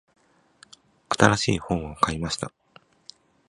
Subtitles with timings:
[1.15, 2.51] 新しい本を買いました。